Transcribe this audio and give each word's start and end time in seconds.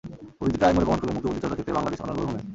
অভিজিৎ 0.41 0.61
রায় 0.61 0.73
মরে 0.75 0.85
প্রমাণ 0.87 0.99
করলেন, 1.01 1.15
মুক্তবুদ্ধি 1.15 1.41
চর্চার 1.43 1.57
ক্ষেত্রে 1.57 1.77
বাংলাদেশ 1.77 1.99
অনুর্বর 2.01 2.25
ভূমি। 2.29 2.39